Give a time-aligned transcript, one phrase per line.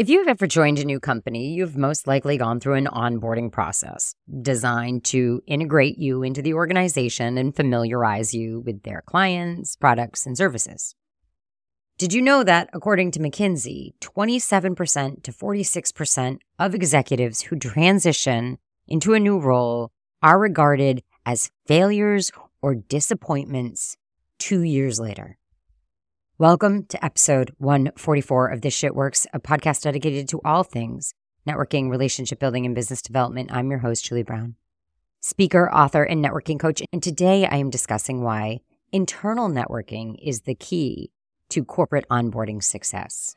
[0.00, 4.14] If you've ever joined a new company, you've most likely gone through an onboarding process
[4.40, 10.38] designed to integrate you into the organization and familiarize you with their clients, products, and
[10.38, 10.94] services.
[11.98, 18.56] Did you know that, according to McKinsey, 27% to 46% of executives who transition
[18.88, 19.90] into a new role
[20.22, 22.32] are regarded as failures
[22.62, 23.98] or disappointments
[24.38, 25.36] two years later?
[26.40, 31.12] Welcome to episode 144 of This Shit Works, a podcast dedicated to all things
[31.46, 33.52] networking, relationship building, and business development.
[33.52, 34.54] I'm your host, Julie Brown,
[35.20, 36.80] speaker, author, and networking coach.
[36.94, 41.10] And today I am discussing why internal networking is the key
[41.50, 43.36] to corporate onboarding success.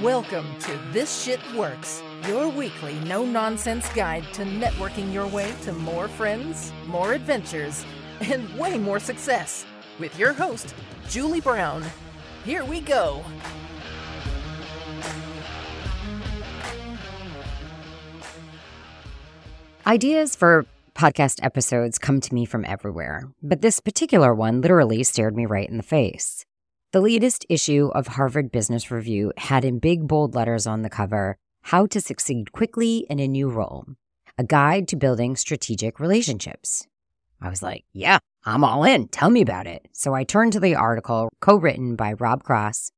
[0.00, 5.72] Welcome to This Shit Works, your weekly no nonsense guide to networking your way to
[5.74, 7.84] more friends, more adventures,
[8.22, 9.66] and way more success
[10.02, 10.74] with your host,
[11.08, 11.82] Julie Brown.
[12.44, 13.24] Here we go.
[19.86, 25.36] Ideas for podcast episodes come to me from everywhere, but this particular one literally stared
[25.36, 26.44] me right in the face.
[26.90, 31.36] The latest issue of Harvard Business Review had in big bold letters on the cover
[31.62, 33.86] How to Succeed Quickly in a New Role,
[34.36, 36.88] a guide to building strategic relationships.
[37.40, 39.06] I was like, yeah, I'm all in.
[39.08, 39.86] Tell me about it.
[39.92, 42.90] So I turned to the article co written by Rob Cross,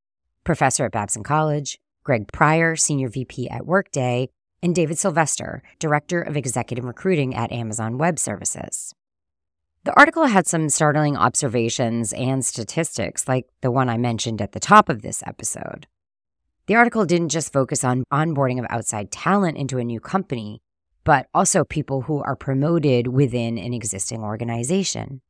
[0.43, 4.29] professor at Babson College, Greg Pryor, senior VP at Workday,
[4.63, 8.93] and David Sylvester, director of executive recruiting at Amazon Web Services.
[9.83, 14.59] The article had some startling observations and statistics, like the one I mentioned at the
[14.59, 15.85] top of this episode.
[16.65, 20.63] The article didn't just focus on onboarding of outside talent into a new company,
[21.03, 25.21] but also people who are promoted within an existing organization.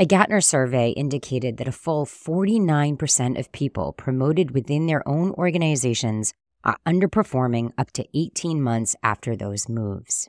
[0.00, 6.32] A Gartner survey indicated that a full 49% of people promoted within their own organizations
[6.62, 10.28] are underperforming up to 18 months after those moves.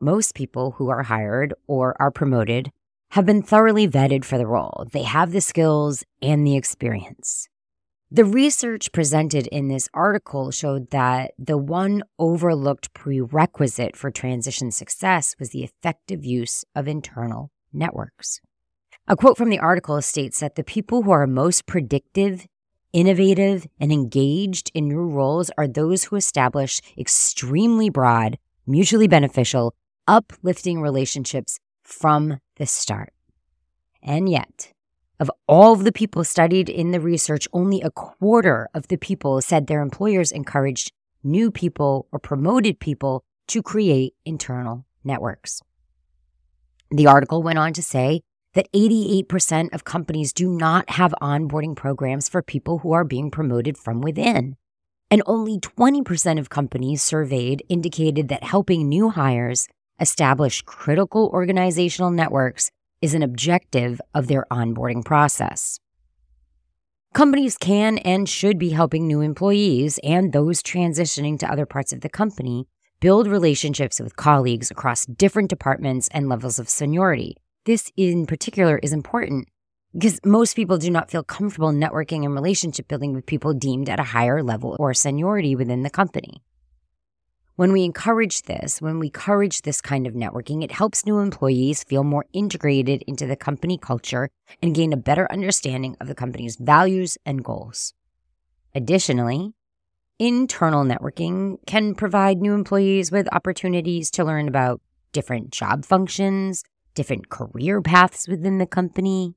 [0.00, 2.72] Most people who are hired or are promoted
[3.12, 4.88] have been thoroughly vetted for the role.
[4.90, 7.48] They have the skills and the experience.
[8.10, 15.36] The research presented in this article showed that the one overlooked prerequisite for transition success
[15.38, 18.40] was the effective use of internal networks.
[19.08, 22.46] A quote from the article states that the people who are most predictive,
[22.92, 29.74] innovative, and engaged in new roles are those who establish extremely broad, mutually beneficial,
[30.06, 33.12] uplifting relationships from the start.
[34.02, 34.72] And yet,
[35.18, 39.40] of all of the people studied in the research, only a quarter of the people
[39.40, 45.62] said their employers encouraged new people or promoted people to create internal networks.
[46.92, 48.20] The article went on to say
[48.52, 53.78] that 88% of companies do not have onboarding programs for people who are being promoted
[53.78, 54.56] from within.
[55.10, 59.68] And only 20% of companies surveyed indicated that helping new hires
[60.00, 62.70] establish critical organizational networks
[63.00, 65.80] is an objective of their onboarding process.
[67.14, 72.02] Companies can and should be helping new employees and those transitioning to other parts of
[72.02, 72.66] the company
[73.02, 77.36] build relationships with colleagues across different departments and levels of seniority.
[77.64, 79.48] This, in particular, is important
[79.92, 83.98] because most people do not feel comfortable networking and relationship building with people deemed at
[83.98, 86.44] a higher level or seniority within the company.
[87.56, 91.82] When we encourage this, when we encourage this kind of networking, it helps new employees
[91.82, 94.28] feel more integrated into the company culture
[94.62, 97.94] and gain a better understanding of the company's values and goals.
[98.76, 99.54] Additionally,
[100.18, 104.80] Internal networking can provide new employees with opportunities to learn about
[105.12, 106.62] different job functions,
[106.94, 109.34] different career paths within the company.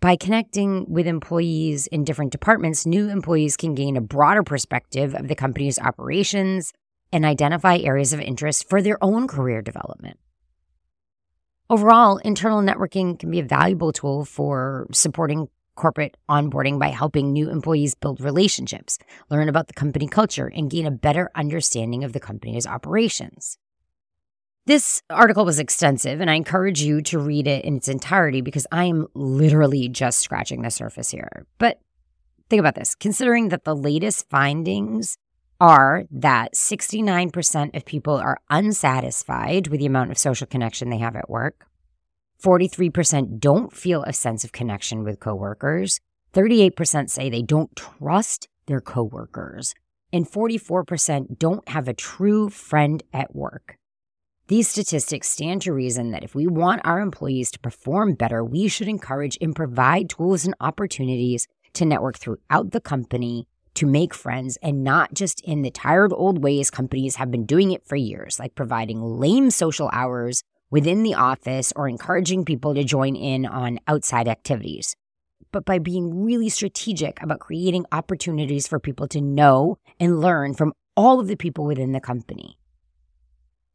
[0.00, 5.28] By connecting with employees in different departments, new employees can gain a broader perspective of
[5.28, 6.72] the company's operations
[7.10, 10.18] and identify areas of interest for their own career development.
[11.70, 17.50] Overall, internal networking can be a valuable tool for supporting corporate onboarding by helping new
[17.50, 18.98] employees build relationships,
[19.30, 23.58] learn about the company culture, and gain a better understanding of the company's operations.
[24.66, 28.66] This article was extensive, and I encourage you to read it in its entirety because
[28.72, 31.46] I am literally just scratching the surface here.
[31.58, 31.80] But
[32.48, 35.18] think about this considering that the latest findings
[35.60, 41.16] are that 69% of people are unsatisfied with the amount of social connection they have
[41.16, 41.66] at work.
[42.44, 45.98] 43% don't feel a sense of connection with coworkers.
[46.34, 49.74] 38% say they don't trust their coworkers.
[50.12, 53.78] And 44% don't have a true friend at work.
[54.48, 58.68] These statistics stand to reason that if we want our employees to perform better, we
[58.68, 64.58] should encourage and provide tools and opportunities to network throughout the company to make friends
[64.62, 68.38] and not just in the tired old ways companies have been doing it for years,
[68.38, 70.44] like providing lame social hours
[70.74, 74.96] within the office or encouraging people to join in on outside activities,
[75.52, 80.72] but by being really strategic about creating opportunities for people to know and learn from
[80.96, 82.58] all of the people within the company.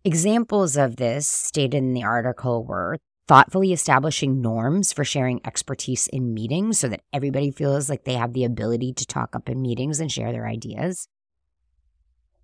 [0.03, 2.97] Examples of this stated in the article were
[3.29, 8.33] thoughtfully establishing norms for sharing expertise in meetings so that everybody feels like they have
[8.33, 11.07] the ability to talk up in meetings and share their ideas,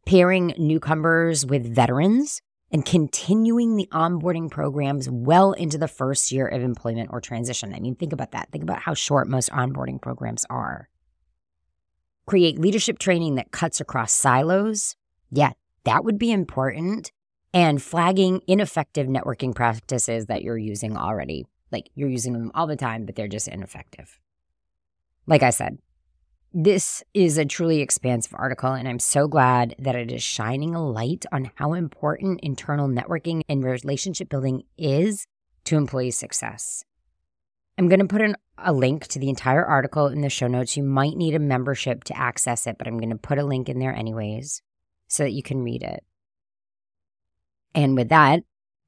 [0.06, 2.42] pairing newcomers with veterans
[2.72, 7.74] and continuing the onboarding programs well into the first year of employment or transition.
[7.74, 8.52] I mean, think about that.
[8.52, 10.90] Think about how short most onboarding programs are.
[12.26, 14.96] Create leadership training that cuts across silos.
[15.32, 15.52] Yeah,
[15.84, 17.12] that would be important
[17.54, 21.46] and flagging ineffective networking practices that you're using already.
[21.72, 24.20] Like you're using them all the time, but they're just ineffective.
[25.28, 25.78] Like I said,
[26.58, 30.82] this is a truly expansive article, and I'm so glad that it is shining a
[30.82, 35.28] light on how important internal networking and relationship building is
[35.66, 36.86] to employee success.
[37.78, 40.78] I'm going to put an, a link to the entire article in the show notes.
[40.78, 43.68] You might need a membership to access it, but I'm going to put a link
[43.68, 44.62] in there anyways
[45.10, 46.06] so that you can read it.
[47.74, 48.44] And with that,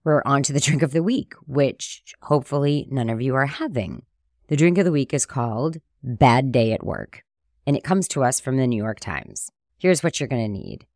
[0.06, 4.04] we're on to the drink of the week, which hopefully none of you are having.
[4.48, 7.26] The drink of the week is called Bad Day at Work,
[7.68, 9.52] and it comes to us from the New York Times.
[9.78, 10.88] Here's what you're going to need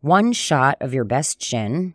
[0.00, 1.94] one shot of your best gin,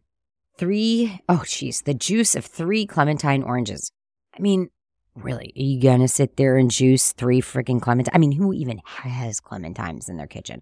[0.58, 3.92] three, oh, geez, the juice of three clementine oranges.
[4.36, 4.70] I mean,
[5.14, 8.10] really, are you going to sit there and juice three freaking clementines?
[8.14, 10.62] I mean, who even has clementines in their kitchen?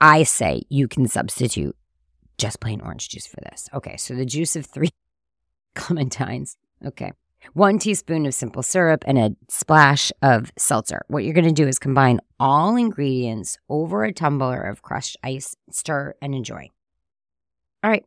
[0.00, 1.76] I say you can substitute
[2.38, 3.68] just plain orange juice for this.
[3.72, 4.90] Okay, so the juice of three
[5.74, 6.56] clementines.
[6.84, 7.12] Okay.
[7.54, 11.02] One teaspoon of simple syrup and a splash of seltzer.
[11.08, 15.56] What you're going to do is combine all ingredients over a tumbler of crushed ice,
[15.70, 16.70] stir, and enjoy.
[17.84, 18.04] All right,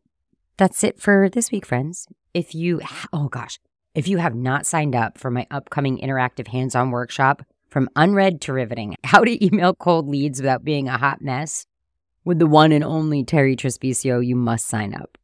[0.57, 2.07] that's it for this week, friends.
[2.33, 2.81] If you,
[3.13, 3.59] oh gosh,
[3.93, 8.39] if you have not signed up for my upcoming interactive hands on workshop, from unread
[8.41, 11.65] to riveting, how to email cold leads without being a hot mess,
[12.23, 15.17] with the one and only Terri Trespicio, you must sign up.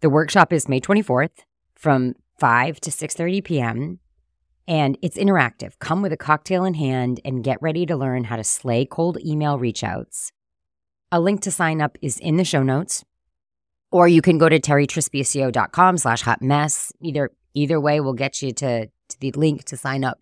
[0.00, 1.44] The workshop is May 24th
[1.74, 4.00] from 5 to 6:30 p.m.
[4.66, 5.78] and it's interactive.
[5.78, 9.18] Come with a cocktail in hand and get ready to learn how to slay cold
[9.24, 10.32] email reachouts.
[11.12, 13.04] A link to sign up is in the show notes,
[13.92, 16.92] or you can go to territrespicio.com slash hot mess.
[17.00, 20.20] Either either way will get you to, to the link to sign up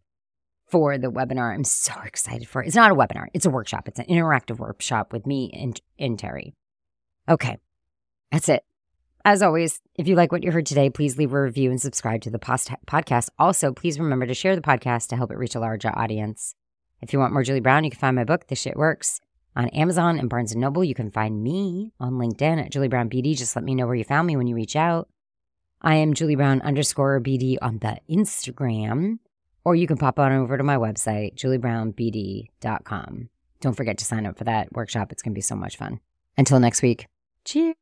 [0.73, 1.55] for the webinar.
[1.55, 2.67] I'm so excited for it.
[2.67, 3.89] It's not a webinar, it's a workshop.
[3.89, 6.53] It's an interactive workshop with me and, and Terri.
[7.29, 7.59] Okay,
[8.31, 8.65] that's it.
[9.25, 12.23] As always, if you like what you heard today, please leave a review and subscribe
[12.23, 13.29] to the post- podcast.
[13.39, 16.57] Also, please remember to share the podcast to help it reach a larger audience.
[17.01, 19.21] If you want more Julie Brown, you can find my book, This Shit Works,
[19.55, 20.83] on Amazon and Barnes & Noble.
[20.83, 23.37] You can find me on LinkedIn at Julie Brown BD.
[23.37, 25.09] Just let me know where you found me when you reach out.
[25.81, 29.19] I am Julie Brown underscore BD on the Instagram.
[29.65, 33.29] Or you can pop on over to my website, juliebrownbd.com.
[33.61, 35.13] Don't forget to sign up for that workshop.
[35.13, 36.01] It's going to be so much fun.
[36.37, 37.07] Until next week,
[37.45, 37.82] cheers.